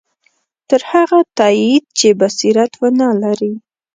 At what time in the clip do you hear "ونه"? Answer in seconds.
2.81-3.07